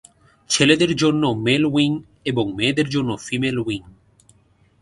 ছেলেদের 0.49 0.91
জন্য 0.95 1.23
male 1.45 1.63
wing 1.65 1.91
এবং 2.25 2.45
মেয়েদের 2.55 2.87
জন্য 2.89 3.09
ফিমেল 3.17 3.57
উইং। 3.59 3.81